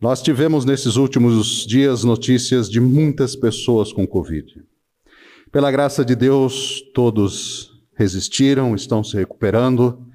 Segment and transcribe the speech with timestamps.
[0.00, 4.62] Nós tivemos nesses últimos dias notícias de muitas pessoas com Covid.
[5.50, 10.06] Pela graça de Deus, todos resistiram, estão se recuperando,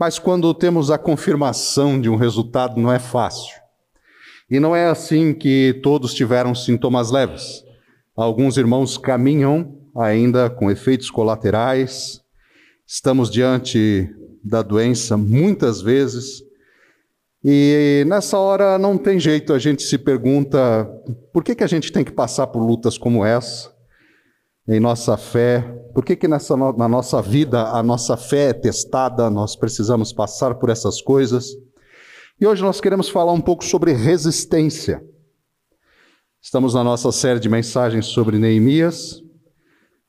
[0.00, 3.54] mas quando temos a confirmação de um resultado, não é fácil.
[4.50, 7.62] E não é assim que todos tiveram sintomas leves.
[8.16, 12.22] Alguns irmãos caminham ainda com efeitos colaterais,
[12.86, 14.08] estamos diante
[14.42, 16.42] da doença muitas vezes
[17.44, 20.88] e nessa hora não tem jeito, a gente se pergunta
[21.32, 23.72] por que, que a gente tem que passar por lutas como essa
[24.68, 25.60] em nossa fé,
[25.92, 30.54] por que, que nessa, na nossa vida a nossa fé é testada, nós precisamos passar
[30.54, 31.46] por essas coisas.
[32.40, 35.02] E hoje nós queremos falar um pouco sobre resistência.
[36.40, 39.20] Estamos na nossa série de mensagens sobre Neemias.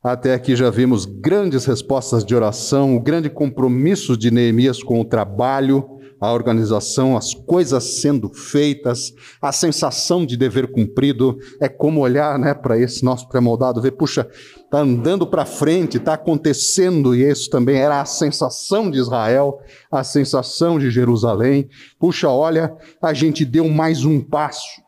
[0.04, 5.06] Até aqui já vimos grandes respostas de oração, o grande compromisso de Neemias com o
[5.06, 5.93] trabalho,
[6.23, 12.53] a organização, as coisas sendo feitas, a sensação de dever cumprido, é como olhar né,
[12.53, 14.25] para esse nosso pré-moldado, ver, puxa,
[14.56, 19.59] está andando para frente, está acontecendo, e isso também era a sensação de Israel,
[19.92, 21.67] a sensação de Jerusalém.
[22.00, 24.81] Puxa, olha, a gente deu mais um passo.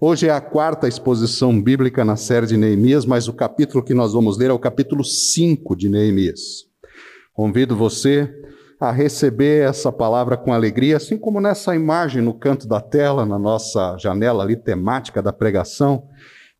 [0.00, 4.12] Hoje é a quarta exposição bíblica na série de Neemias, mas o capítulo que nós
[4.12, 6.66] vamos ler é o capítulo 5 de Neemias.
[7.32, 8.28] Convido você
[8.78, 13.38] a receber essa palavra com alegria, assim como nessa imagem no canto da tela, na
[13.38, 16.06] nossa janela ali temática da pregação,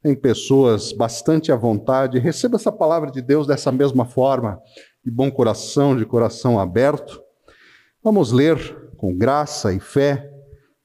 [0.03, 2.19] tem pessoas bastante à vontade.
[2.19, 4.59] Receba essa palavra de Deus dessa mesma forma,
[5.05, 7.21] de bom coração, de coração aberto.
[8.03, 8.57] Vamos ler
[8.97, 10.31] com graça e fé.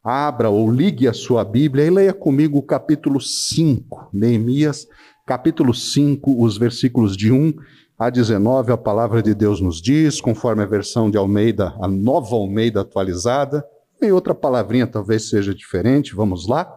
[0.03, 4.87] Abra ou ligue a sua Bíblia e leia comigo o capítulo 5, Neemias,
[5.27, 7.53] capítulo 5, os versículos de 1
[8.01, 12.35] a 19, a palavra de Deus nos diz, conforme a versão de Almeida, a nova
[12.35, 13.63] Almeida atualizada,
[14.01, 16.67] e outra palavrinha talvez seja diferente, vamos lá.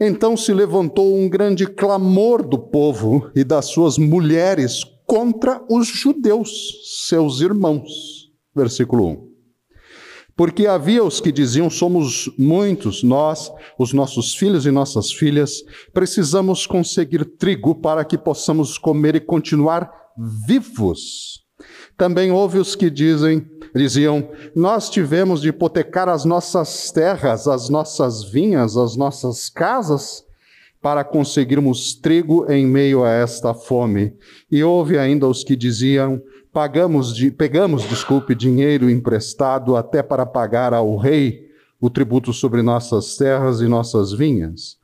[0.00, 7.06] Então se levantou um grande clamor do povo e das suas mulheres contra os judeus,
[7.06, 8.32] seus irmãos.
[8.52, 9.35] Versículo 1.
[10.36, 15.62] Porque havia os que diziam: somos muitos, nós, os nossos filhos e nossas filhas,
[15.94, 19.90] precisamos conseguir trigo para que possamos comer e continuar
[20.46, 21.44] vivos.
[21.96, 28.22] Também houve os que dizem, diziam: Nós tivemos de hipotecar as nossas terras, as nossas
[28.24, 30.25] vinhas, as nossas casas,
[30.86, 34.14] para conseguirmos trigo em meio a esta fome.
[34.48, 40.72] E houve ainda os que diziam: Pagamos de, pegamos, desculpe, dinheiro emprestado até para pagar
[40.72, 41.48] ao rei
[41.80, 44.76] o tributo sobre nossas terras e nossas vinhas.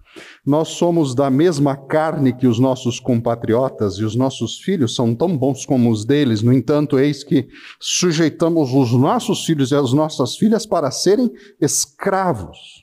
[0.45, 5.39] Nós somos da mesma carne que os nossos compatriotas e os nossos filhos são tão
[5.39, 6.43] bons como os deles.
[6.43, 7.47] No entanto, eis que
[7.79, 11.31] sujeitamos os nossos filhos e as nossas filhas para serem
[11.61, 12.82] escravos.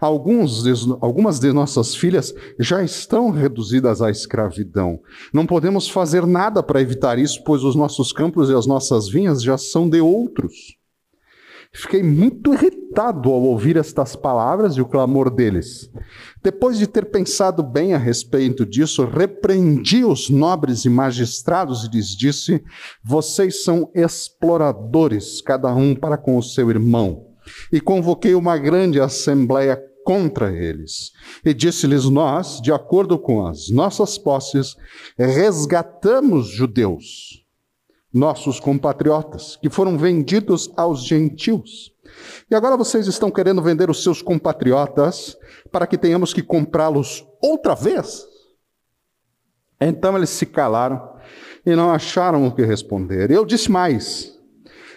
[0.00, 0.64] Alguns,
[1.00, 4.98] algumas de nossas filhas já estão reduzidas à escravidão.
[5.32, 9.42] Não podemos fazer nada para evitar isso, pois os nossos campos e as nossas vinhas
[9.42, 10.80] já são de outros.
[11.72, 15.88] Fiquei muito irritado ao ouvir estas palavras e o clamor deles.
[16.42, 22.08] Depois de ter pensado bem a respeito disso, repreendi os nobres e magistrados e lhes
[22.08, 22.64] disse:
[23.04, 27.26] Vocês são exploradores, cada um para com o seu irmão.
[27.72, 31.12] E convoquei uma grande assembleia contra eles.
[31.44, 34.74] E disse-lhes: Nós, de acordo com as nossas posses,
[35.16, 37.46] resgatamos judeus
[38.12, 41.92] nossos compatriotas, que foram vendidos aos gentios.
[42.50, 45.36] E agora vocês estão querendo vender os seus compatriotas
[45.70, 48.26] para que tenhamos que comprá-los outra vez?
[49.80, 51.00] Então eles se calaram
[51.64, 53.30] e não acharam o que responder.
[53.30, 54.36] Eu disse mais: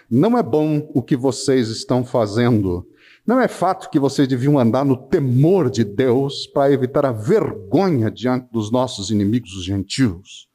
[0.09, 2.87] não é bom o que vocês estão fazendo.
[3.25, 8.11] Não é fato que vocês deviam andar no temor de Deus para evitar a vergonha
[8.11, 10.47] diante dos nossos inimigos os gentios.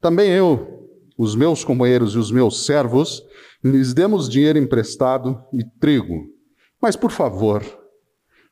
[0.00, 3.20] Também eu os meus companheiros e os meus servos,
[3.62, 6.14] lhes demos dinheiro emprestado e trigo.
[6.80, 7.64] Mas, por favor,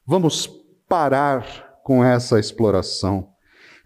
[0.04, 0.50] vamos
[0.88, 3.28] parar com essa exploração.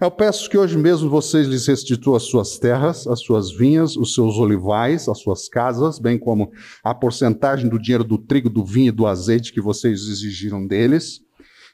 [0.00, 4.14] Eu peço que hoje mesmo vocês lhes restituam as suas terras, as suas vinhas, os
[4.14, 6.50] seus olivais, as suas casas, bem como
[6.82, 11.20] a porcentagem do dinheiro do trigo, do vinho e do azeite que vocês exigiram deles.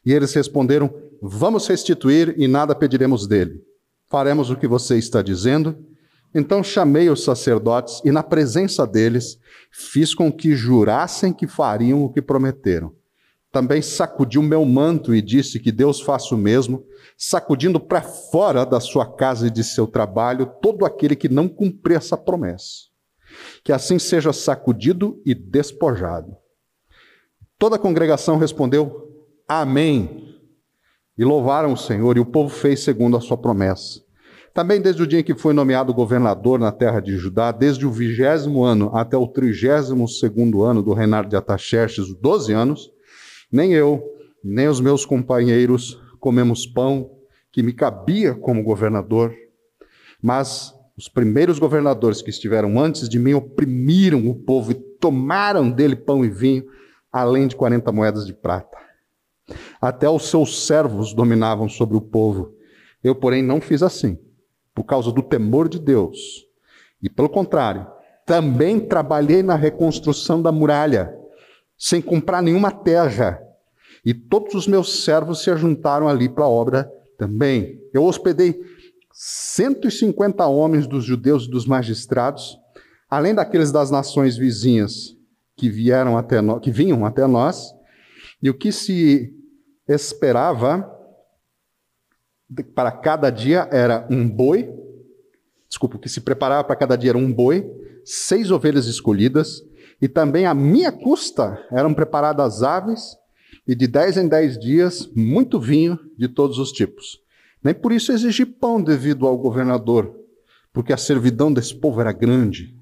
[0.05, 0.93] E eles responderam:
[1.23, 3.62] Vamos restituir e nada pediremos dele.
[4.08, 5.76] Faremos o que você está dizendo
[6.37, 9.38] então chamei os sacerdotes e, na presença deles,
[9.73, 12.93] fiz com que jurassem que fariam o que prometeram.
[13.56, 16.85] Também sacudi o meu manto e disse que Deus faça o mesmo,
[17.17, 21.97] sacudindo para fora da sua casa e de seu trabalho todo aquele que não cumprir
[21.97, 22.91] essa promessa.
[23.64, 26.37] Que assim seja sacudido e despojado.
[27.58, 30.37] Toda a congregação respondeu: Amém.
[31.17, 34.02] E louvaram o Senhor, e o povo fez segundo a sua promessa.
[34.52, 37.91] Também desde o dia em que foi nomeado governador na terra de Judá, desde o
[37.91, 42.96] vigésimo ano até o trigésimo segundo ano do reinado de Ataxerxes, 12 anos,
[43.51, 44.03] nem eu,
[44.43, 47.11] nem os meus companheiros comemos pão
[47.53, 49.35] que me cabia como governador,
[50.23, 55.95] mas os primeiros governadores que estiveram antes de mim oprimiram o povo e tomaram dele
[55.95, 56.65] pão e vinho,
[57.13, 58.77] além de 40 moedas de prata.
[59.81, 62.55] Até os seus servos dominavam sobre o povo.
[63.05, 64.19] Eu, porém, não fiz assim,
[64.75, 66.47] por causa do temor de Deus.
[67.03, 67.87] E, pelo contrário,
[68.25, 71.15] também trabalhei na reconstrução da muralha,
[71.78, 73.40] sem comprar nenhuma terra.
[74.05, 77.81] E todos os meus servos se ajuntaram ali para a obra também.
[77.93, 78.61] Eu hospedei
[79.12, 82.58] 150 homens dos judeus e dos magistrados,
[83.08, 85.17] além daqueles das nações vizinhas
[85.56, 87.73] que vieram até no, que vinham até nós,
[88.43, 89.34] e o que se
[89.88, 90.93] esperava
[92.75, 94.69] para cada dia era um boi,
[95.69, 97.64] desculpa, o que se preparava para cada dia era um boi,
[98.05, 99.62] seis ovelhas escolhidas,
[100.01, 103.17] e também a minha custa eram preparadas aves,
[103.67, 107.21] e de dez em dez dias muito vinho de todos os tipos.
[107.63, 110.15] Nem por isso exigi pão devido ao governador,
[110.73, 112.77] porque a servidão desse povo era grande.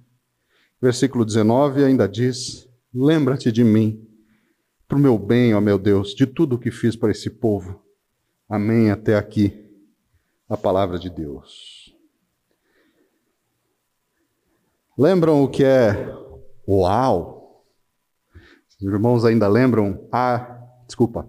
[0.80, 4.06] Versículo 19 ainda diz: Lembra-te de mim,
[4.86, 7.82] para o meu bem, ó meu Deus, de tudo o que fiz para esse povo.
[8.48, 8.90] Amém.
[8.90, 9.64] Até aqui
[10.48, 11.94] a palavra de Deus.
[14.96, 16.23] Lembram o que é
[16.66, 17.64] uau?
[18.80, 21.28] Os irmãos ainda lembram a, desculpa,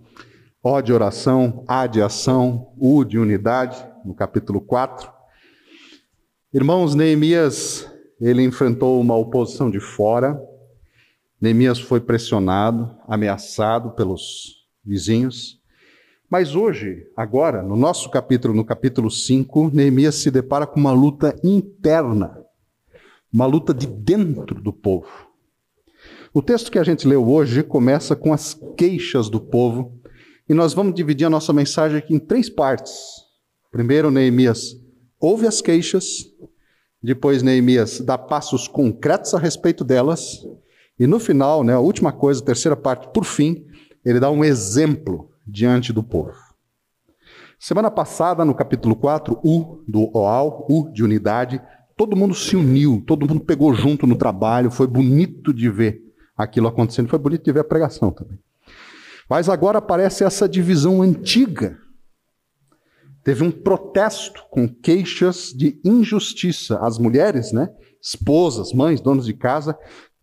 [0.63, 5.11] O de oração, A de ação, U de unidade, no capítulo 4.
[6.53, 7.89] Irmãos, Neemias,
[8.19, 10.41] ele enfrentou uma oposição de fora,
[11.39, 15.59] Neemias foi pressionado, ameaçado pelos vizinhos.
[16.29, 21.39] Mas hoje, agora, no nosso capítulo, no capítulo 5, Neemias se depara com uma luta
[21.43, 22.43] interna,
[23.31, 25.24] uma luta de dentro do povo.
[26.35, 29.97] O texto que a gente leu hoje começa com as queixas do povo,
[30.49, 32.91] e nós vamos dividir a nossa mensagem aqui em três partes.
[33.71, 34.75] Primeiro, Neemias
[35.17, 36.25] ouve as queixas,
[37.01, 40.45] depois, Neemias dá passos concretos a respeito delas,
[40.99, 43.65] e no final, né, a última coisa, a terceira parte, por fim,
[44.03, 46.35] ele dá um exemplo diante do povo.
[47.57, 51.61] Semana passada, no capítulo 4, U do OAL, U de unidade,
[51.95, 56.04] todo mundo se uniu, todo mundo pegou junto no trabalho, foi bonito de ver
[56.35, 58.39] aquilo acontecendo, foi bonito de ver a pregação também.
[59.29, 61.77] Mas agora aparece essa divisão antiga.
[63.23, 66.77] Teve um protesto com queixas de injustiça.
[66.79, 69.77] As mulheres, né, esposas, mães, donas de casa,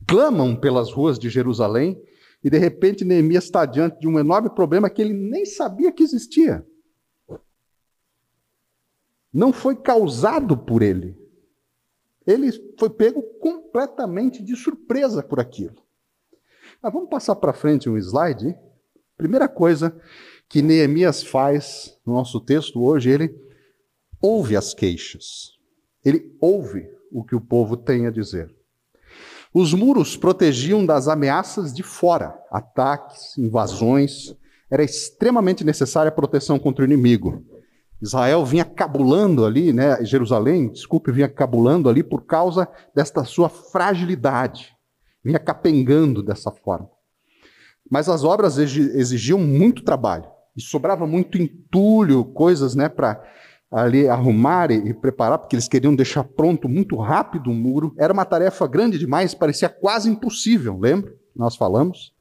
[0.07, 2.01] clamam pelas ruas de Jerusalém
[2.45, 6.03] e de repente Neemias está diante de um enorme problema que ele nem sabia que
[6.03, 6.65] existia.
[9.33, 11.17] Não foi causado por ele.
[12.27, 15.83] Ele foi pego completamente de surpresa por aquilo.
[16.83, 18.57] Mas vamos passar para frente um slide.
[19.17, 19.95] Primeira coisa
[20.49, 23.33] que Neemias faz no nosso texto hoje, ele
[24.21, 25.53] ouve as queixas.
[26.05, 28.53] Ele ouve o que o povo tem a dizer.
[29.55, 34.35] Os muros protegiam das ameaças de fora, ataques, invasões.
[34.69, 37.45] Era extremamente necessária a proteção contra o inimigo.
[38.01, 44.75] Israel vinha cabulando ali, né, Jerusalém, desculpe, vinha cabulando ali por causa desta sua fragilidade.
[45.25, 46.91] Vinha capengando dessa forma.
[47.91, 50.27] Mas as obras exigiam muito trabalho.
[50.57, 53.23] E sobrava muito entulho, coisas né, para
[53.71, 57.95] ali arrumar e preparar, porque eles queriam deixar pronto muito rápido o muro.
[57.99, 61.15] Era uma tarefa grande demais, parecia quase impossível, lembra?
[61.35, 62.13] Nós falamos.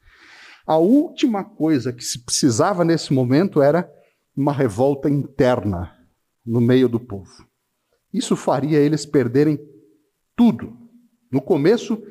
[0.65, 3.91] A última coisa que se precisava nesse momento era
[4.35, 5.91] uma revolta interna
[6.45, 7.45] no meio do povo.
[8.13, 9.59] Isso faria eles perderem
[10.35, 10.77] tudo.
[11.29, 12.01] No começo,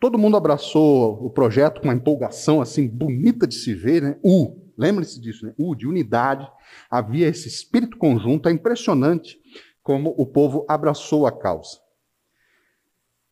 [0.00, 4.18] todo mundo abraçou o projeto com uma empolgação assim bonita de se ver, né?
[4.24, 5.52] Uh, Lembre-se disso, né?
[5.58, 6.50] U, de unidade,
[6.90, 8.48] havia esse espírito conjunto.
[8.48, 9.38] É impressionante
[9.82, 11.78] como o povo abraçou a causa.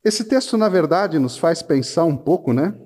[0.04, 2.78] Esse texto, na verdade, nos faz pensar um pouco, né?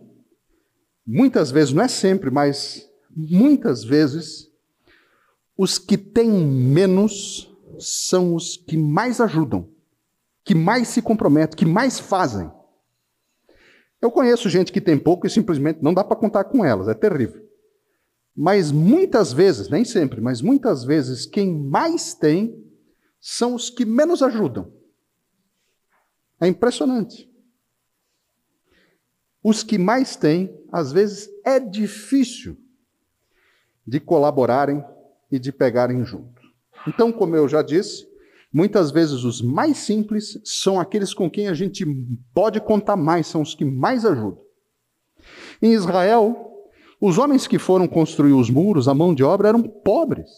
[1.04, 4.48] Muitas vezes, não é sempre, mas muitas vezes,
[5.58, 9.68] os que têm menos são os que mais ajudam,
[10.44, 12.48] que mais se comprometem, que mais fazem.
[14.02, 16.94] Eu conheço gente que tem pouco e simplesmente não dá para contar com elas, é
[16.94, 17.48] terrível.
[18.34, 22.60] Mas muitas vezes, nem sempre, mas muitas vezes, quem mais tem
[23.20, 24.72] são os que menos ajudam.
[26.40, 27.30] É impressionante.
[29.44, 32.56] os que mais têm, às vezes é difícil
[33.86, 34.84] de colaborarem
[35.30, 36.40] e de pegarem junto.
[36.86, 38.08] Então, como eu já disse,
[38.52, 41.84] muitas vezes os mais simples são aqueles com quem a gente
[42.34, 44.42] pode contar mais, são os que mais ajudam.
[45.60, 46.52] Em Israel,
[47.00, 50.30] os homens que foram construir os muros, a mão de obra, eram pobres.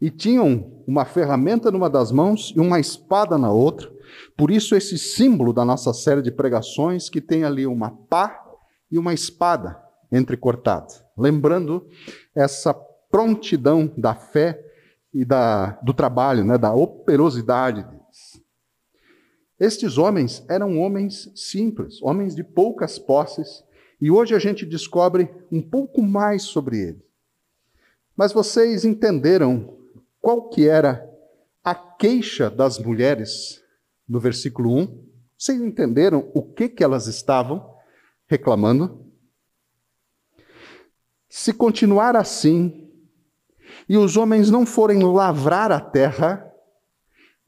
[0.00, 3.90] E tinham uma ferramenta numa das mãos e uma espada na outra.
[4.36, 8.44] Por isso, esse símbolo da nossa série de pregações, que tem ali uma pá
[8.90, 10.86] e uma espada entrecortada.
[11.16, 11.86] Lembrando
[12.34, 12.72] essa
[13.10, 14.62] prontidão da fé
[15.18, 18.40] e da, do trabalho, né, da operosidade deles.
[19.58, 23.64] Estes homens eram homens simples, homens de poucas posses,
[24.00, 27.04] e hoje a gente descobre um pouco mais sobre ele.
[28.16, 29.76] Mas vocês entenderam
[30.20, 31.04] qual que era
[31.64, 33.60] a queixa das mulheres
[34.08, 35.04] no versículo 1?
[35.36, 37.74] Vocês entenderam o que, que elas estavam
[38.28, 39.04] reclamando?
[41.28, 42.87] Se continuar assim,
[43.88, 46.44] e os homens não forem lavrar a terra,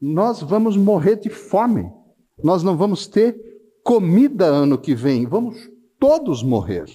[0.01, 1.91] nós vamos morrer de fome.
[2.43, 3.39] Nós não vamos ter
[3.83, 5.27] comida ano que vem.
[5.27, 5.69] Vamos
[5.99, 6.85] todos morrer.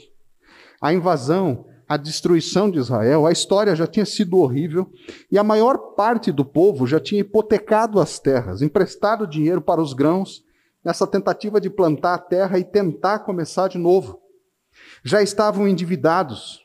[0.80, 4.90] A invasão, a destruição de Israel, a história já tinha sido horrível
[5.30, 9.92] e a maior parte do povo já tinha hipotecado as terras, emprestado dinheiro para os
[9.92, 10.44] grãos,
[10.84, 14.20] nessa tentativa de plantar a terra e tentar começar de novo.
[15.04, 16.60] Já estavam endividados,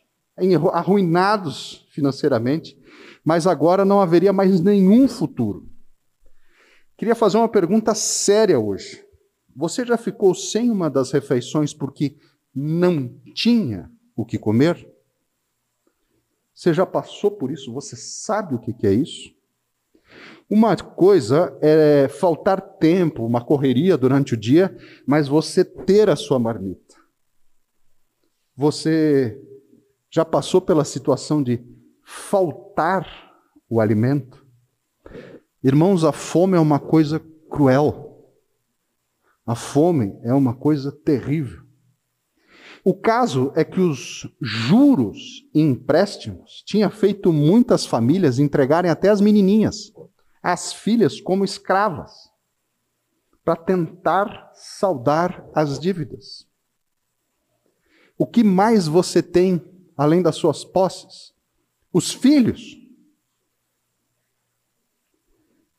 [0.74, 2.78] arruinados financeiramente,
[3.24, 5.70] mas agora não haveria mais nenhum futuro.
[6.98, 9.06] Queria fazer uma pergunta séria hoje.
[9.56, 12.16] Você já ficou sem uma das refeições porque
[12.54, 14.90] não tinha o que comer?
[16.54, 17.74] Você já passou por isso?
[17.74, 19.34] Você sabe o que é isso?
[20.50, 26.38] Uma coisa é faltar tempo, uma correria durante o dia, mas você ter a sua
[26.38, 26.96] marmita.
[28.56, 29.42] Você
[30.10, 31.66] já passou pela situação de
[32.12, 33.08] faltar
[33.70, 34.46] o alimento?
[35.64, 38.28] Irmãos, a fome é uma coisa cruel.
[39.46, 41.62] A fome é uma coisa terrível.
[42.84, 49.22] O caso é que os juros e empréstimos tinha feito muitas famílias entregarem até as
[49.22, 49.94] menininhas,
[50.42, 52.12] as filhas como escravas,
[53.44, 56.48] para tentar saldar as dívidas.
[58.18, 59.64] O que mais você tem
[59.96, 61.32] além das suas posses?
[61.92, 62.78] Os filhos.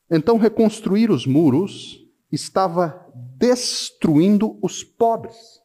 [0.09, 5.61] Então, reconstruir os muros estava destruindo os pobres.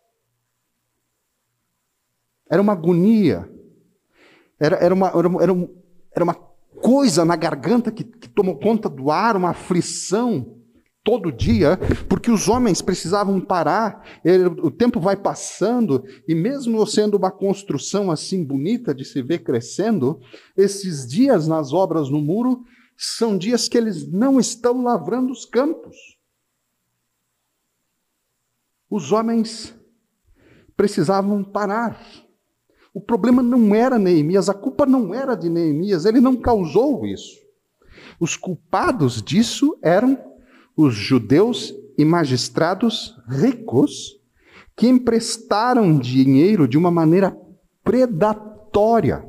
[2.51, 3.51] Era uma agonia.
[4.59, 5.53] Era, era, uma, era,
[6.13, 10.58] era uma coisa na garganta que, que tomou conta do ar, uma aflição
[11.09, 14.05] todo dia, porque os homens precisavam parar,
[14.63, 20.21] o tempo vai passando, e mesmo sendo uma construção assim bonita de se ver crescendo,
[20.55, 22.63] esses dias nas obras no muro
[22.95, 25.97] são dias que eles não estão lavrando os campos.
[28.91, 29.75] Os homens
[30.77, 31.99] precisavam parar.
[32.93, 37.39] O problema não era Neemias, a culpa não era de Neemias, ele não causou isso.
[38.21, 40.29] Os culpados disso eram
[40.79, 44.17] os judeus e magistrados ricos
[44.77, 47.37] que emprestaram dinheiro de uma maneira
[47.83, 49.29] predatória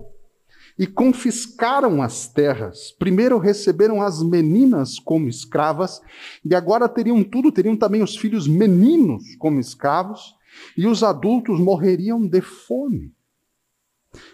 [0.77, 2.91] e confiscaram as terras.
[2.99, 5.99] Primeiro receberam as meninas como escravas
[6.45, 10.35] e agora teriam tudo, teriam também os filhos meninos como escravos
[10.77, 13.11] e os adultos morreriam de fome.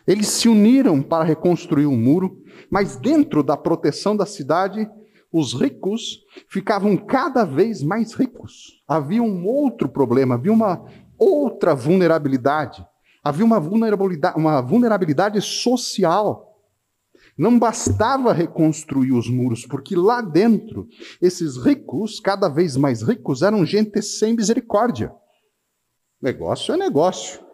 [0.05, 4.89] Eles se uniram para reconstruir o um muro, mas dentro da proteção da cidade,
[5.37, 8.81] os ricos ficavam cada vez mais ricos.
[8.87, 10.85] Havia um outro problema, havia uma
[11.19, 12.87] outra vulnerabilidade.
[13.21, 16.57] Havia uma vulnerabilidade, uma vulnerabilidade social.
[17.37, 20.87] Não bastava reconstruir os muros, porque lá dentro,
[21.21, 25.13] esses ricos, cada vez mais ricos, eram gente sem misericórdia.
[26.21, 27.44] Negócio é negócio.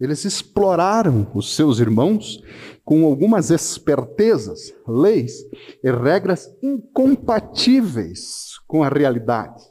[0.00, 2.40] Eles exploraram os seus irmãos
[2.84, 5.42] com algumas espertezas, leis
[5.82, 9.62] e regras incompatíveis com a realidade.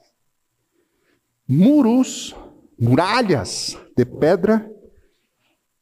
[1.47, 2.35] Muros,
[2.77, 4.69] muralhas de pedra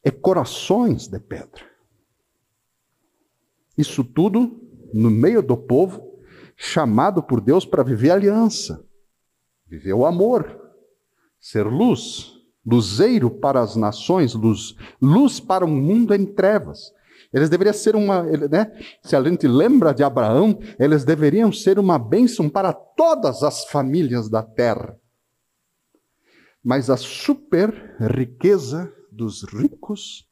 [0.04, 1.64] e corações de pedra.
[3.76, 4.60] Isso tudo
[4.94, 6.20] no meio do povo
[6.56, 8.86] chamado por Deus para viver aliança,
[9.66, 10.72] viver o amor,
[11.40, 12.35] ser luz,
[12.66, 16.92] luzeiro para as nações, luz, luz para um mundo em trevas.
[17.32, 18.72] Eles deveriam ser uma, né?
[19.02, 24.28] Se a gente lembra de Abraão, eles deveriam ser uma bênção para todas as famílias
[24.28, 24.98] da terra.
[26.62, 30.28] Mas a super riqueza dos ricos,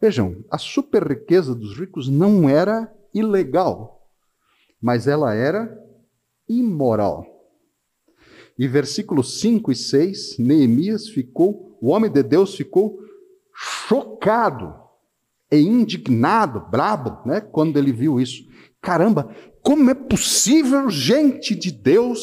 [0.00, 4.06] vejam, a super riqueza dos ricos não era ilegal,
[4.80, 5.74] mas ela era
[6.48, 7.33] imoral.
[8.58, 13.00] E versículos 5 e 6, Neemias ficou, o homem de Deus ficou
[13.52, 14.74] chocado
[15.50, 18.44] e indignado, brabo, né, quando ele viu isso.
[18.80, 22.20] Caramba, como é possível gente de Deus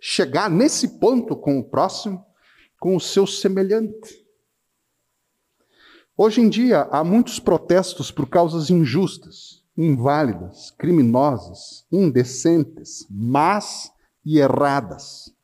[0.00, 2.24] chegar nesse ponto com o próximo,
[2.78, 4.24] com o seu semelhante?
[6.16, 13.90] Hoje em dia há muitos protestos por causas injustas, inválidas, criminosas, indecentes, más
[14.24, 15.34] e erradas.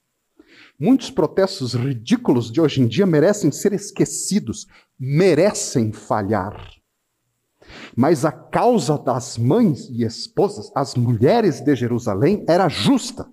[0.81, 4.67] Muitos protestos ridículos de hoje em dia merecem ser esquecidos,
[4.99, 6.59] merecem falhar.
[7.95, 13.31] Mas a causa das mães e esposas, as mulheres de Jerusalém, era justa,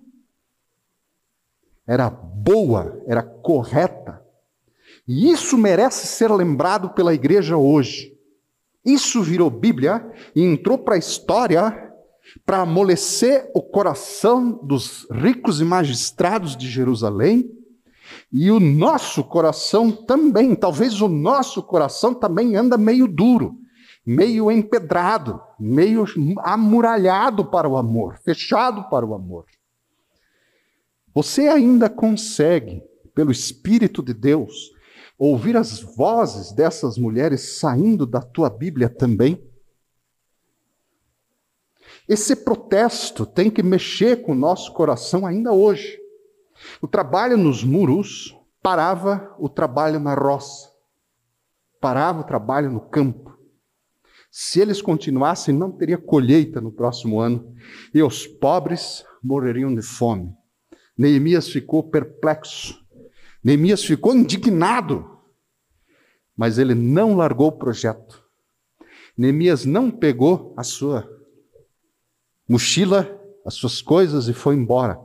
[1.86, 4.22] era boa, era correta.
[5.06, 8.14] E isso merece ser lembrado pela igreja hoje.
[8.84, 11.87] Isso virou Bíblia e entrou para a história
[12.44, 17.50] para amolecer o coração dos ricos e magistrados de Jerusalém.
[18.32, 23.58] E o nosso coração também, talvez o nosso coração também anda meio duro
[24.08, 26.06] meio empedrado, meio
[26.38, 29.44] amuralhado para o amor, fechado para o amor.
[31.14, 32.82] Você ainda consegue,
[33.14, 34.70] pelo Espírito de Deus,
[35.18, 39.46] ouvir as vozes dessas mulheres saindo da tua Bíblia também?
[42.08, 46.00] Esse protesto tem que mexer com o nosso coração ainda hoje.
[46.80, 50.70] O trabalho nos muros parava o trabalho na roça,
[51.78, 53.38] parava o trabalho no campo.
[54.30, 57.54] Se eles continuassem, não teria colheita no próximo ano
[57.92, 60.34] e os pobres morreriam de fome.
[60.96, 62.82] Neemias ficou perplexo.
[63.44, 65.18] Neemias ficou indignado.
[66.36, 68.24] Mas ele não largou o projeto.
[69.16, 71.17] Neemias não pegou a sua
[72.48, 73.08] mochila,
[73.44, 74.98] as suas coisas e foi embora.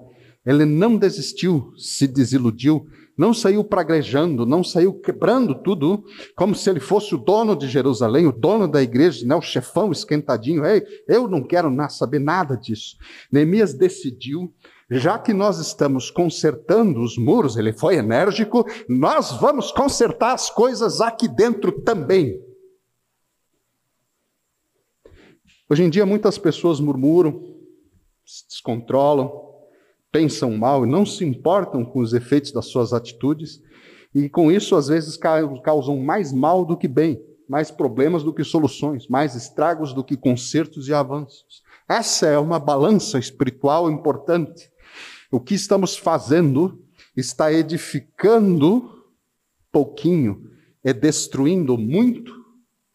[0.45, 2.85] Ele não desistiu, se desiludiu,
[3.17, 6.03] não saiu praguejando, não saiu quebrando tudo,
[6.35, 9.91] como se ele fosse o dono de Jerusalém, o dono da igreja, né, o chefão
[9.91, 10.65] esquentadinho.
[10.65, 12.97] Ei, eu não quero saber nada disso.
[13.31, 14.51] Neemias decidiu,
[14.89, 20.99] já que nós estamos consertando os muros, ele foi enérgico, nós vamos consertar as coisas
[20.99, 22.39] aqui dentro também.
[25.73, 27.41] Hoje em dia, muitas pessoas murmuram,
[28.23, 29.31] se descontrolam,
[30.11, 33.59] pensam mal e não se importam com os efeitos das suas atitudes,
[34.13, 38.43] e com isso, às vezes, causam mais mal do que bem, mais problemas do que
[38.43, 41.63] soluções, mais estragos do que consertos e avanços.
[41.89, 44.69] Essa é uma balança espiritual importante.
[45.31, 46.83] O que estamos fazendo
[47.17, 48.91] está edificando
[49.71, 50.51] pouquinho,
[50.83, 52.31] é destruindo muito,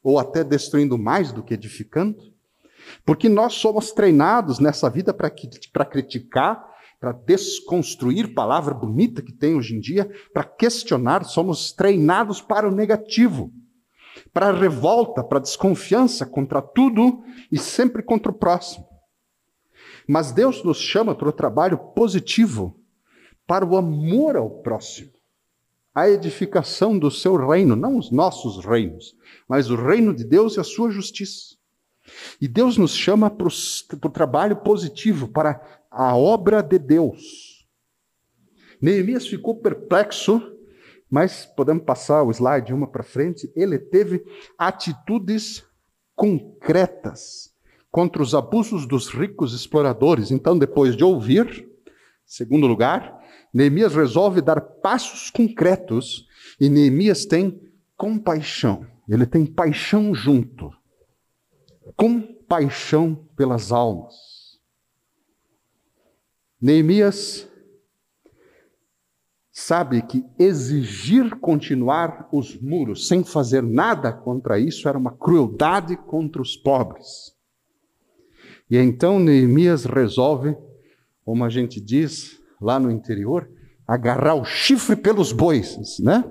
[0.01, 2.38] ou até destruindo mais do que edificando.
[3.05, 6.69] Porque nós somos treinados nessa vida para criticar,
[7.01, 12.73] para desconstruir palavra bonita que tem hoje em dia, para questionar, somos treinados para o
[12.73, 13.53] negativo,
[14.33, 17.23] para a revolta, para a desconfiança contra tudo
[17.53, 18.87] e sempre contra o próximo.
[20.09, 22.81] Mas Deus nos chama para o trabalho positivo,
[23.47, 25.13] para o amor ao próximo,
[25.95, 29.15] a edificação do seu reino, não os nossos reinos,
[29.49, 31.58] mas o reino de Deus e a sua justiça.
[32.41, 37.67] E Deus nos chama para o trabalho positivo, para a obra de Deus.
[38.81, 40.41] Neemias ficou perplexo,
[41.11, 43.51] mas podemos passar o slide uma para frente.
[43.57, 44.25] Ele teve
[44.57, 45.65] atitudes
[46.15, 47.53] concretas
[47.91, 50.31] contra os abusos dos ricos exploradores.
[50.31, 51.69] Então, depois de ouvir,
[52.25, 53.19] segundo lugar,
[53.53, 56.27] Neemias resolve dar passos concretos
[56.61, 57.61] e Neemias tem
[57.97, 58.87] compaixão.
[59.09, 60.71] Ele tem paixão junto.
[61.97, 64.15] Compaixão pelas almas.
[66.61, 67.49] Neemias
[69.53, 76.41] sabe que exigir continuar os muros sem fazer nada contra isso era uma crueldade contra
[76.41, 77.35] os pobres.
[78.71, 80.57] E então Neemias resolve,
[81.25, 83.51] como a gente diz lá no interior,
[83.87, 86.25] agarrar o chifre pelos bois, né?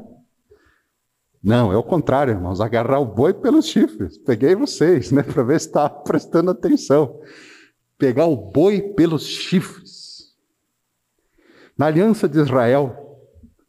[1.43, 4.17] Não, é o contrário, irmãos, agarrar o boi pelos chifres.
[4.17, 7.19] Peguei vocês, né, para ver se está prestando atenção.
[7.97, 10.35] Pegar o boi pelos chifres.
[11.77, 13.07] Na aliança de Israel,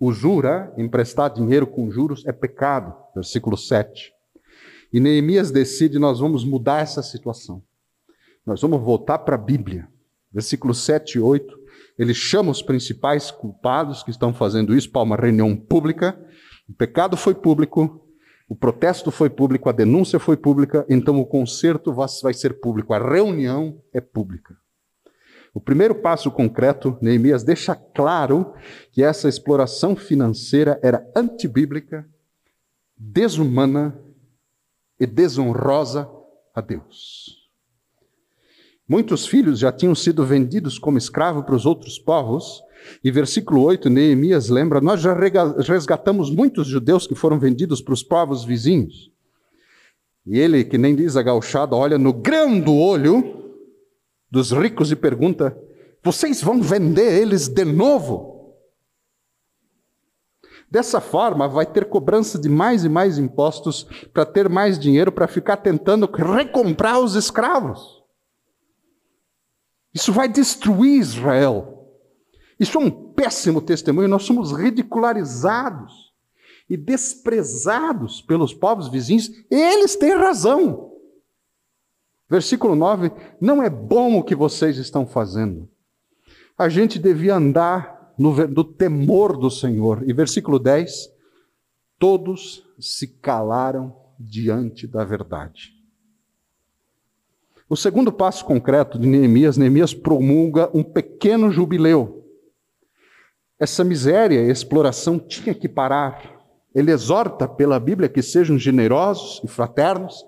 [0.00, 2.94] o jura, emprestar dinheiro com juros, é pecado.
[3.14, 4.12] Versículo 7.
[4.92, 7.62] E Neemias decide: nós vamos mudar essa situação.
[8.46, 9.88] Nós vamos voltar para a Bíblia.
[10.32, 11.58] Versículo 7 e 8.
[11.98, 16.18] Ele chama os principais culpados que estão fazendo isso para uma reunião pública.
[16.68, 18.04] O pecado foi público,
[18.48, 22.98] o protesto foi público, a denúncia foi pública, então o conserto vai ser público, a
[22.98, 24.56] reunião é pública.
[25.54, 28.54] O primeiro passo concreto, Neemias deixa claro
[28.92, 32.08] que essa exploração financeira era antibíblica,
[32.96, 33.98] desumana
[35.00, 36.08] e desonrosa
[36.54, 37.50] a Deus.
[38.88, 42.62] Muitos filhos já tinham sido vendidos como escravo para os outros povos,
[43.02, 48.02] e versículo 8, Neemias lembra: Nós já resgatamos muitos judeus que foram vendidos para os
[48.02, 49.10] povos vizinhos.
[50.26, 53.54] E ele, que nem diz a gauchada, olha no grão do olho
[54.30, 55.56] dos ricos e pergunta:
[56.02, 58.36] Vocês vão vender eles de novo?
[60.70, 65.26] Dessa forma, vai ter cobrança de mais e mais impostos para ter mais dinheiro para
[65.26, 68.02] ficar tentando recomprar os escravos.
[69.94, 71.77] Isso vai destruir Israel.
[72.58, 74.08] Isso é um péssimo testemunho.
[74.08, 76.12] Nós somos ridicularizados
[76.68, 79.30] e desprezados pelos povos vizinhos.
[79.50, 80.92] Eles têm razão.
[82.28, 85.68] Versículo 9: Não é bom o que vocês estão fazendo.
[86.56, 90.02] A gente devia andar no, no temor do Senhor.
[90.08, 91.10] E versículo 10:
[91.98, 95.72] Todos se calaram diante da verdade.
[97.68, 102.17] O segundo passo concreto de Neemias, Neemias promulga um pequeno jubileu.
[103.58, 106.38] Essa miséria e exploração tinha que parar.
[106.74, 110.24] Ele exorta pela Bíblia que sejam generosos e fraternos.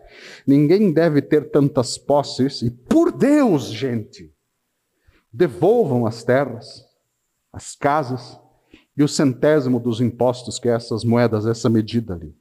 [0.47, 2.63] Ninguém deve ter tantas posses.
[2.63, 4.35] E por Deus, gente,
[5.33, 6.85] devolvam as terras,
[7.53, 8.41] as casas
[8.97, 12.35] e o centésimo dos impostos, que é essas moedas, essa medida ali.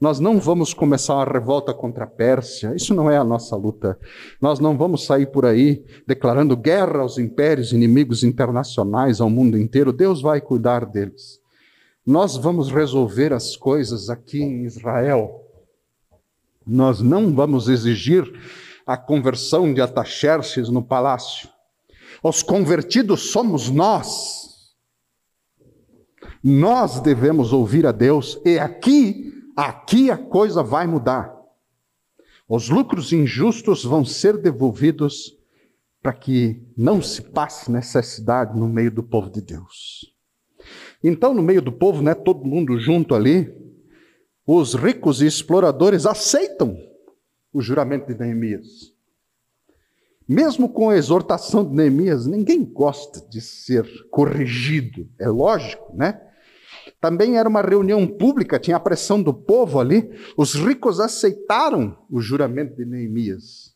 [0.00, 3.98] Nós não vamos começar uma revolta contra a Pérsia, isso não é a nossa luta.
[4.40, 9.92] Nós não vamos sair por aí declarando guerra aos impérios inimigos internacionais, ao mundo inteiro.
[9.92, 11.38] Deus vai cuidar deles.
[12.06, 15.44] Nós vamos resolver as coisas aqui em Israel.
[16.66, 18.24] Nós não vamos exigir
[18.86, 21.46] a conversão de Ataxerxes no palácio.
[22.22, 24.72] Os convertidos somos nós.
[26.42, 31.38] Nós devemos ouvir a Deus, e aqui Aqui a coisa vai mudar.
[32.48, 35.36] Os lucros injustos vão ser devolvidos
[36.00, 40.14] para que não se passe necessidade no meio do povo de Deus.
[41.04, 43.54] Então, no meio do povo, né, todo mundo junto ali,
[44.46, 46.74] os ricos e exploradores aceitam
[47.52, 48.94] o juramento de Neemias.
[50.26, 56.29] Mesmo com a exortação de Neemias, ninguém gosta de ser corrigido, é lógico, né?
[57.00, 60.10] Também era uma reunião pública, tinha a pressão do povo ali.
[60.36, 63.74] Os ricos aceitaram o juramento de Neemias.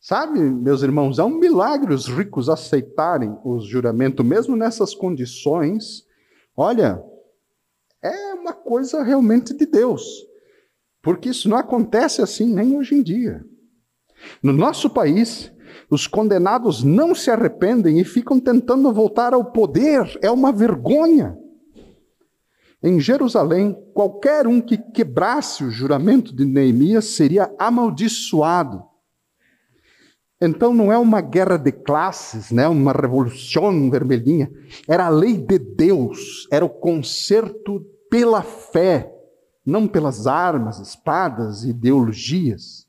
[0.00, 6.06] Sabe, meus irmãos, é um milagre os ricos aceitarem o juramento, mesmo nessas condições.
[6.56, 7.02] Olha,
[8.00, 10.04] é uma coisa realmente de Deus,
[11.02, 13.44] porque isso não acontece assim nem hoje em dia.
[14.40, 15.52] No nosso país,
[15.90, 21.36] os condenados não se arrependem e ficam tentando voltar ao poder, é uma vergonha.
[22.82, 28.84] Em Jerusalém, qualquer um que quebrasse o juramento de Neemias seria amaldiçoado.
[30.40, 34.50] Então não é uma guerra de classes, né, uma revolução vermelhinha,
[34.86, 39.10] era a lei de Deus, era o conserto pela fé,
[39.64, 42.86] não pelas armas, espadas, ideologias.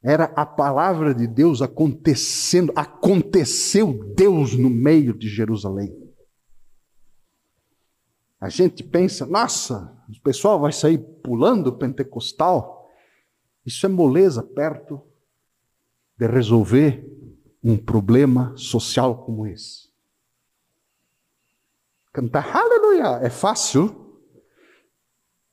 [0.00, 6.07] Era a palavra de Deus acontecendo, aconteceu Deus no meio de Jerusalém.
[8.40, 12.88] A gente pensa, nossa, o pessoal vai sair pulando pentecostal.
[13.66, 15.02] Isso é moleza perto
[16.16, 17.04] de resolver
[17.62, 19.88] um problema social como esse.
[22.12, 24.22] Cantar aleluia é fácil,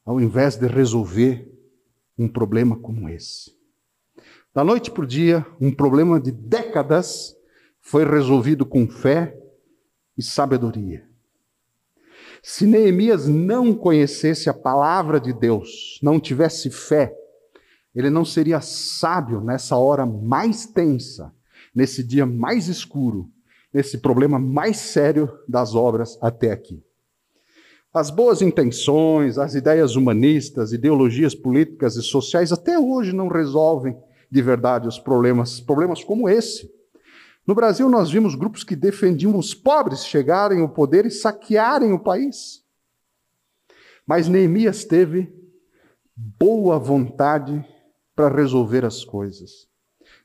[0.06, 1.52] ao invés de resolver
[2.18, 3.56] um problema como esse.
[4.54, 7.36] Da noite para o dia, um problema de décadas
[7.82, 9.38] foi resolvido com fé
[10.18, 11.08] e sabedoria.
[12.48, 17.12] Se Neemias não conhecesse a palavra de Deus, não tivesse fé,
[17.94, 21.34] ele não seria sábio nessa hora mais tensa,
[21.74, 23.28] nesse dia mais escuro,
[23.74, 26.84] nesse problema mais sério das obras até aqui.
[27.92, 33.98] As boas intenções, as ideias humanistas, ideologias políticas e sociais até hoje não resolvem
[34.30, 36.72] de verdade os problemas, problemas como esse.
[37.46, 42.00] No Brasil, nós vimos grupos que defendiam os pobres chegarem ao poder e saquearem o
[42.00, 42.64] país.
[44.06, 45.34] Mas Neemias teve
[46.16, 47.64] boa vontade
[48.16, 49.68] para resolver as coisas.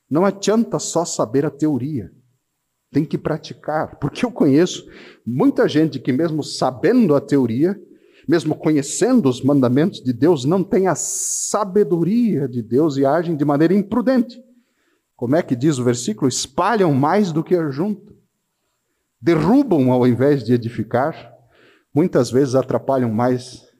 [0.09, 2.11] Não adianta só saber a teoria.
[2.93, 4.85] tem que praticar, porque eu conheço
[5.25, 7.81] muita gente que, mesmo sabendo a teoria,
[8.27, 13.45] mesmo conhecendo os mandamentos de Deus, não tem a sabedoria de Deus e agem de
[13.45, 14.43] maneira imprudente.
[15.21, 16.27] Como é que diz o versículo?
[16.27, 18.15] Espalham mais do que ajuntam,
[19.21, 21.31] derrubam ao invés de edificar,
[21.93, 23.71] muitas vezes atrapalham mais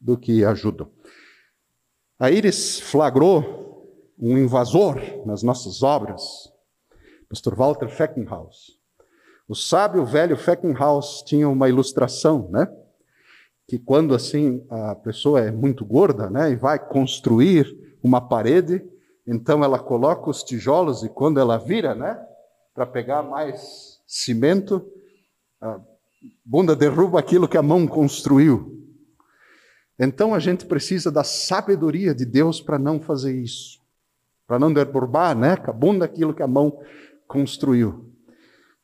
[0.00, 0.88] do que ajudam.
[2.20, 6.22] A Iris flagrou um invasor nas nossas obras,
[7.28, 8.80] Pastor Walter Feckenhaus.
[9.48, 12.64] O sábio velho Feckenhaus tinha uma ilustração, né?
[13.66, 18.88] Que quando assim a pessoa é muito gorda, né, e vai construir uma parede,
[19.26, 22.24] então ela coloca os tijolos e quando ela vira, né,
[22.74, 24.86] para pegar mais cimento,
[25.60, 25.80] a
[26.44, 28.84] bunda derruba aquilo que a mão construiu.
[29.98, 33.80] Então a gente precisa da sabedoria de Deus para não fazer isso,
[34.46, 36.78] para não derrubar, né, com a bunda aquilo que a mão
[37.26, 38.12] construiu.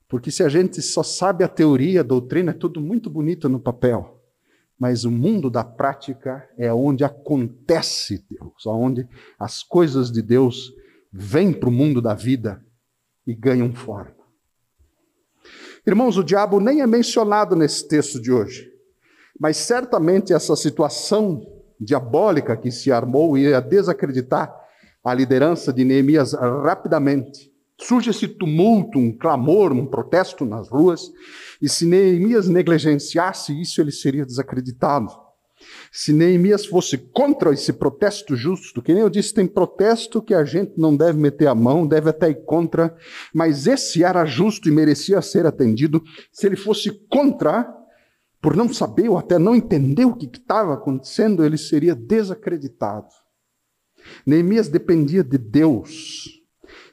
[0.09, 3.61] Porque se a gente só sabe a teoria, a doutrina, é tudo muito bonito no
[3.61, 4.21] papel.
[4.83, 10.73] Mas o mundo da prática é onde acontece Deus, onde as coisas de Deus
[11.12, 12.61] vêm para o mundo da vida
[13.25, 14.16] e ganham forma.
[15.87, 18.73] Irmãos, o diabo nem é mencionado nesse texto de hoje,
[19.38, 21.47] mas certamente essa situação
[21.79, 24.53] diabólica que se armou ia desacreditar
[25.05, 27.51] a liderança de Neemias rapidamente.
[27.87, 31.11] Surge esse tumulto, um clamor, um protesto nas ruas,
[31.61, 35.12] e se Neemias negligenciasse isso, ele seria desacreditado.
[35.90, 40.45] Se Neemias fosse contra esse protesto justo, que nem eu disse, tem protesto que a
[40.45, 42.97] gente não deve meter a mão, deve até ir contra,
[43.33, 46.03] mas esse era justo e merecia ser atendido.
[46.33, 47.73] Se ele fosse contra,
[48.40, 53.09] por não saber ou até não entender o que estava acontecendo, ele seria desacreditado.
[54.27, 56.41] Neemias dependia de Deus.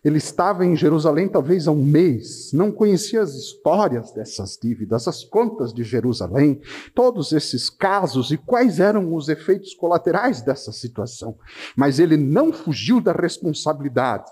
[0.04, 5.24] Ele estava em Jerusalém talvez há um mês, não conhecia as histórias dessas dívidas, as
[5.24, 6.62] contas de Jerusalém,
[6.96, 11.38] todos esses casos e quais eram os efeitos colaterais dessa situação.
[11.76, 14.32] Mas ele não fugiu da responsabilidade.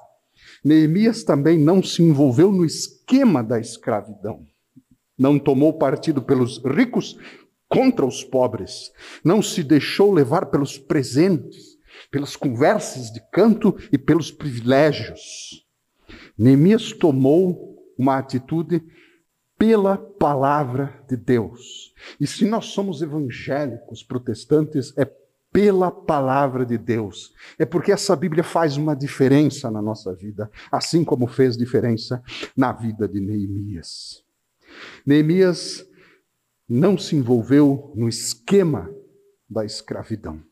[0.64, 4.46] Neemias também não se envolveu no esquema da escravidão.
[5.18, 7.18] Não tomou partido pelos ricos
[7.68, 8.92] contra os pobres.
[9.24, 11.77] Não se deixou levar pelos presentes
[12.12, 15.66] pelas conversas de canto e pelos privilégios.
[16.38, 18.84] Neemias tomou uma atitude
[19.58, 21.94] pela palavra de Deus.
[22.20, 25.06] E se nós somos evangélicos, protestantes, é
[25.52, 27.34] pela palavra de Deus.
[27.58, 32.22] É porque essa Bíblia faz uma diferença na nossa vida, assim como fez diferença
[32.56, 34.24] na vida de Neemias.
[35.06, 35.84] Neemias
[36.70, 38.94] não se envolveu no esquema
[39.50, 40.44] da escravidão.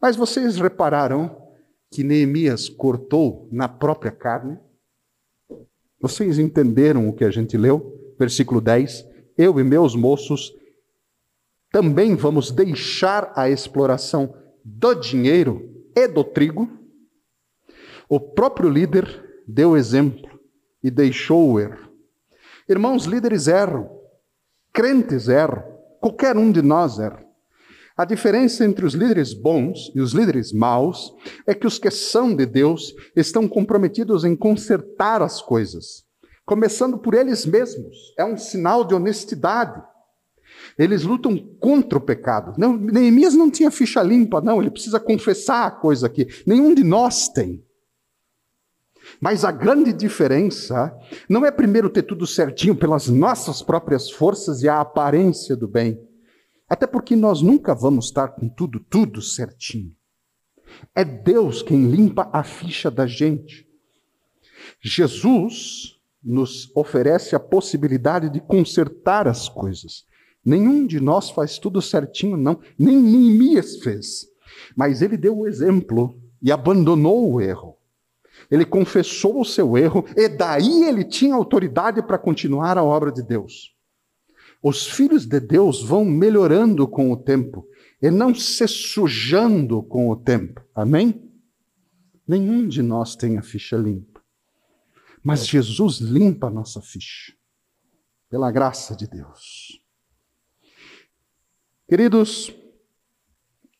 [0.00, 1.48] Mas vocês repararam
[1.90, 4.58] que Neemias cortou na própria carne?
[6.00, 8.14] Vocês entenderam o que a gente leu?
[8.18, 10.54] Versículo 10: Eu e meus moços
[11.70, 16.68] também vamos deixar a exploração do dinheiro e do trigo.
[18.08, 20.40] O próprio líder deu exemplo
[20.82, 21.90] e deixou o erro.
[22.68, 23.90] Irmãos, líderes erram,
[24.72, 25.62] crentes erram,
[26.00, 27.24] qualquer um de nós erra.
[28.00, 31.14] A diferença entre os líderes bons e os líderes maus
[31.46, 36.02] é que os que são de Deus estão comprometidos em consertar as coisas,
[36.46, 38.14] começando por eles mesmos.
[38.18, 39.82] É um sinal de honestidade.
[40.78, 42.54] Eles lutam contra o pecado.
[42.56, 46.26] Não, Neemias não tinha ficha limpa, não, ele precisa confessar a coisa aqui.
[46.46, 47.62] Nenhum de nós tem.
[49.20, 50.90] Mas a grande diferença
[51.28, 56.08] não é primeiro ter tudo certinho pelas nossas próprias forças e a aparência do bem
[56.70, 59.92] até porque nós nunca vamos estar com tudo, tudo certinho.
[60.94, 63.66] É Deus quem limpa a ficha da gente.
[64.80, 70.04] Jesus nos oferece a possibilidade de consertar as coisas.
[70.44, 72.60] Nenhum de nós faz tudo certinho, não.
[72.78, 74.26] Nem Neemias fez.
[74.76, 77.76] Mas ele deu o exemplo e abandonou o erro.
[78.48, 83.22] Ele confessou o seu erro e daí ele tinha autoridade para continuar a obra de
[83.22, 83.74] Deus.
[84.62, 87.66] Os filhos de Deus vão melhorando com o tempo
[88.02, 90.62] e não se sujando com o tempo.
[90.74, 91.30] Amém?
[92.26, 94.22] Nenhum de nós tem a ficha limpa.
[95.22, 97.34] Mas Jesus limpa a nossa ficha,
[98.28, 99.82] pela graça de Deus.
[101.88, 102.54] Queridos,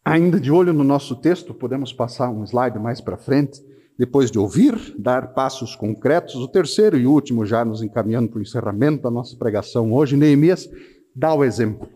[0.04, 3.62] ainda de olho no nosso texto, podemos passar um slide mais para frente.
[4.00, 8.40] Depois de ouvir, dar passos concretos, o terceiro e último, já nos encaminhando para o
[8.40, 10.66] encerramento da nossa pregação hoje, Neemias
[11.14, 11.86] dá o exemplo.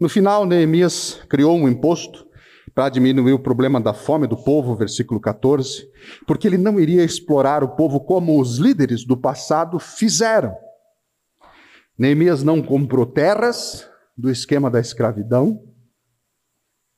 [0.00, 2.26] No final, Neemias criou um imposto
[2.74, 5.90] para diminuir o problema da fome do povo, versículo 14,
[6.26, 10.56] porque ele não iria explorar o povo como os líderes do passado fizeram.
[11.98, 15.62] Neemias não comprou terras do esquema da escravidão,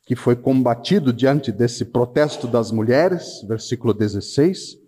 [0.09, 4.79] que foi combatido diante desse protesto das mulheres, versículo 16.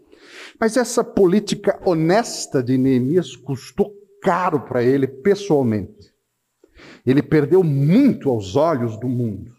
[0.59, 6.11] Mas essa política honesta de Neemias custou caro para ele pessoalmente.
[7.05, 9.53] Ele perdeu muito aos olhos do mundo.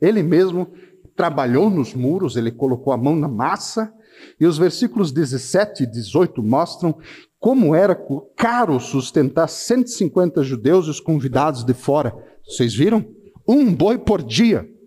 [0.00, 0.72] Ele mesmo
[1.16, 3.92] trabalhou nos muros, ele colocou a mão na massa,
[4.38, 6.96] e os versículos 17 e 18 mostram
[7.40, 8.00] como era
[8.36, 12.14] caro sustentar 150 judeus e os convidados de fora.
[12.46, 13.04] Vocês viram?
[13.48, 14.77] Um boi por dia.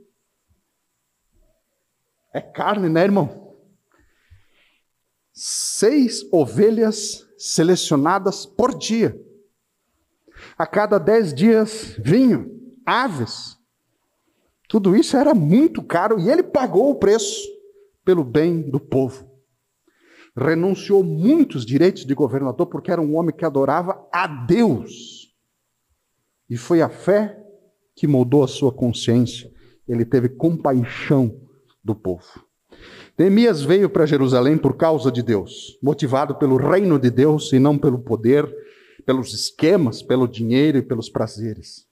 [2.34, 3.58] É carne, né, irmão?
[5.34, 9.20] Seis ovelhas selecionadas por dia.
[10.58, 12.50] A cada dez dias, vinho,
[12.86, 13.58] aves.
[14.68, 17.42] Tudo isso era muito caro e ele pagou o preço
[18.06, 19.30] pelo bem do povo.
[20.36, 25.36] Renunciou muitos direitos de governador porque era um homem que adorava a Deus.
[26.50, 27.38] E foi a fé
[27.96, 29.52] que moldou a sua consciência.
[29.88, 31.38] Ele teve compaixão
[31.84, 32.46] do povo.
[33.18, 37.78] Neemias veio para Jerusalém por causa de Deus, motivado pelo reino de Deus e não
[37.78, 38.52] pelo poder,
[39.06, 41.86] pelos esquemas, pelo dinheiro e pelos prazeres.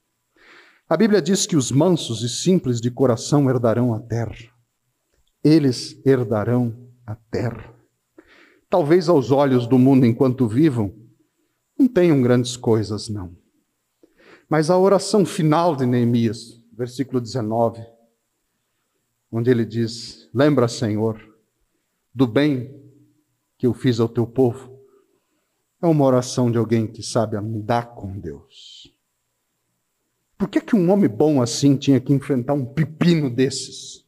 [0.88, 4.50] A Bíblia diz que os mansos e simples de coração herdarão a terra.
[5.44, 6.76] Eles herdarão
[7.06, 7.72] a terra.
[8.68, 10.94] Talvez aos olhos do mundo enquanto vivam,
[11.78, 13.36] não tenham grandes coisas, não.
[14.48, 17.80] Mas a oração final de Neemias, versículo 19,
[19.30, 21.20] onde ele diz: Lembra, Senhor,
[22.14, 22.74] do bem
[23.56, 24.70] que eu fiz ao teu povo.
[25.82, 28.94] É uma oração de alguém que sabe andar com Deus.
[30.36, 34.04] Por que, que um homem bom assim tinha que enfrentar um pepino desses?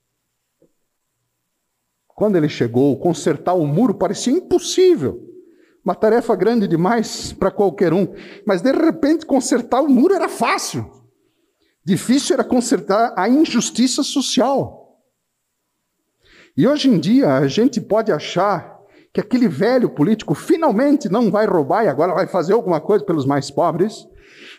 [2.09, 5.29] Quando ele chegou, consertar o muro parecia impossível.
[5.85, 8.15] Uma tarefa grande demais para qualquer um.
[8.47, 10.91] Mas de repente, consertar o muro era fácil.
[11.85, 14.82] Difícil era consertar a injustiça social.
[16.57, 18.79] E hoje em dia, a gente pode achar
[19.13, 23.27] que aquele velho político finalmente não vai roubar e agora vai fazer alguma coisa pelos
[23.27, 24.07] mais pobres.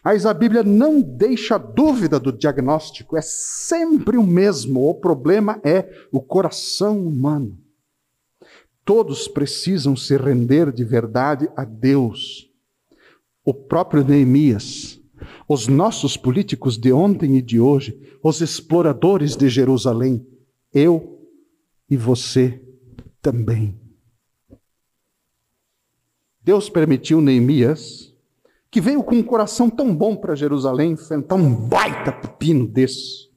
[0.03, 4.89] Mas a Bíblia não deixa dúvida do diagnóstico, é sempre o mesmo.
[4.89, 7.58] O problema é o coração humano.
[8.84, 12.49] Todos precisam se render de verdade a Deus.
[13.45, 14.99] O próprio Neemias,
[15.47, 20.25] os nossos políticos de ontem e de hoje, os exploradores de Jerusalém,
[20.73, 21.12] eu
[21.89, 22.62] e você
[23.22, 23.80] também.
[26.41, 28.13] Deus permitiu Neemias
[28.74, 33.30] que veio com um coração tão bom para Jerusalém enfrentar um baita pepino desse.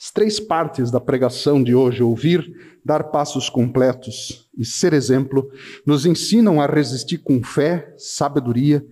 [0.00, 2.50] As três partes da pregação de hoje, ouvir,
[2.82, 5.50] dar passos completos e ser exemplo,
[5.84, 8.82] nos ensinam a resistir com fé, sabedoria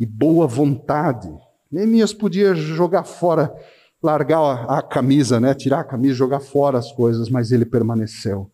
[0.00, 1.28] e boa vontade.
[1.70, 3.54] Neemias podia jogar fora,
[4.02, 5.54] largar a, camisa, né?
[5.54, 8.50] tirar a camisa, jogar fora as coisas, mas ele permaneceu.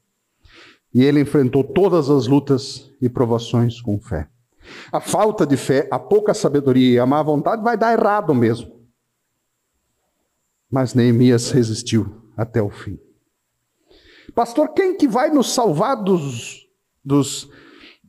[0.93, 4.29] E ele enfrentou todas as lutas e provações com fé.
[4.93, 8.79] A falta de fé, a pouca sabedoria e a má vontade vai dar errado mesmo.
[10.71, 12.99] Mas Neemias resistiu até o fim.
[14.35, 16.67] Pastor, quem que vai nos salvar dos,
[17.03, 17.49] dos,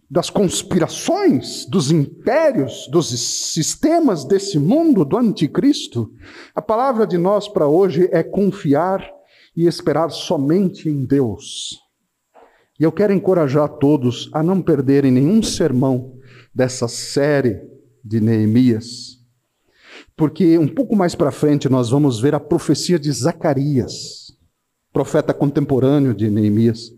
[0.10, 6.12] das conspirações, dos impérios, dos sistemas desse mundo, do anticristo?
[6.56, 9.08] A palavra de nós para hoje é confiar
[9.56, 11.78] e esperar somente em Deus.
[12.80, 16.18] E eu quero encorajar todos a não perderem nenhum sermão
[16.56, 17.62] dessa série
[18.04, 19.20] de Neemias,
[20.16, 24.32] porque um pouco mais para frente nós vamos ver a profecia de Zacarias,
[24.92, 26.92] profeta contemporâneo de Neemias,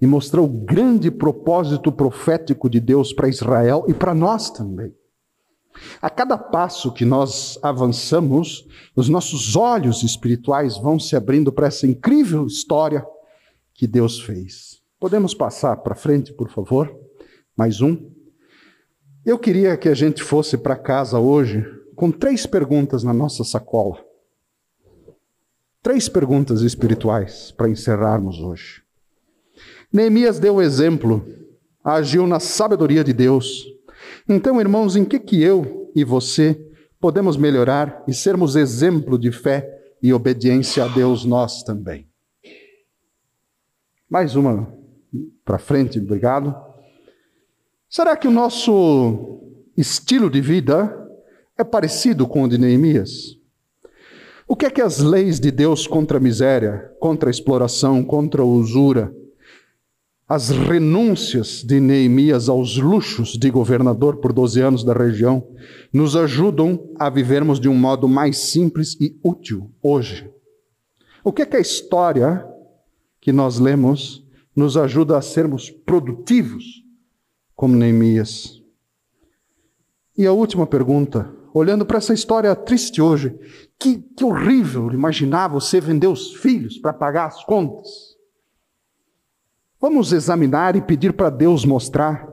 [0.00, 4.94] e mostrar o grande propósito profético de Deus para Israel e para nós também.
[6.00, 11.86] A cada passo que nós avançamos, os nossos olhos espirituais vão se abrindo para essa
[11.86, 13.04] incrível história
[13.72, 14.80] que Deus fez.
[15.00, 16.94] Podemos passar para frente, por favor?
[17.56, 18.10] Mais um.
[19.24, 21.64] Eu queria que a gente fosse para casa hoje
[21.96, 23.98] com três perguntas na nossa sacola.
[25.82, 28.83] Três perguntas espirituais para encerrarmos hoje.
[29.94, 31.24] Neemias deu o exemplo,
[31.84, 33.64] agiu na sabedoria de Deus.
[34.28, 36.60] Então, irmãos, em que que eu e você
[36.98, 42.08] podemos melhorar e sermos exemplo de fé e obediência a Deus nós também?
[44.10, 44.76] Mais uma
[45.44, 46.52] para frente, obrigado.
[47.88, 49.40] Será que o nosso
[49.76, 51.08] estilo de vida
[51.56, 53.38] é parecido com o de Neemias?
[54.48, 58.42] O que é que as leis de Deus contra a miséria, contra a exploração, contra
[58.42, 59.14] a usura,
[60.26, 65.46] as renúncias de Neemias aos luxos de governador por 12 anos da região,
[65.92, 70.30] nos ajudam a vivermos de um modo mais simples e útil hoje?
[71.22, 72.46] O que é que a história
[73.20, 76.64] que nós lemos nos ajuda a sermos produtivos
[77.54, 78.62] como Neemias?
[80.16, 83.36] E a última pergunta, olhando para essa história triste hoje,
[83.78, 88.13] que, que horrível imaginar você vender os filhos para pagar as contas.
[89.86, 92.26] Vamos examinar e pedir para Deus mostrar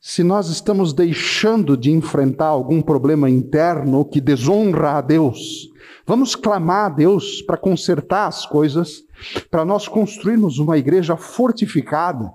[0.00, 5.68] se nós estamos deixando de enfrentar algum problema interno que desonra a Deus.
[6.06, 9.02] Vamos clamar a Deus para consertar as coisas,
[9.50, 12.32] para nós construirmos uma igreja fortificada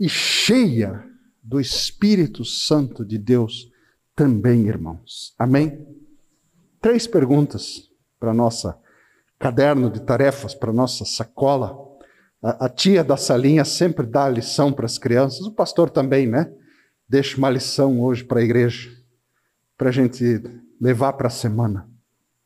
[0.00, 1.04] e cheia
[1.42, 3.68] do Espírito Santo de Deus
[4.16, 5.34] também, irmãos.
[5.38, 5.86] Amém?
[6.80, 8.74] Três perguntas para nossa
[9.38, 11.91] caderno de tarefas, para nossa sacola.
[12.42, 16.52] A, a, tia da salinha sempre dá lição para as crianças, o pastor também, né?
[17.08, 18.90] Deixa uma lição hoje para a igreja,
[19.76, 20.42] para a gente
[20.80, 21.88] levar para a semana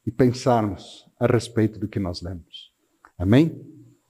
[0.07, 2.73] e pensarmos a respeito do que nós lemos.
[3.19, 3.76] Amém?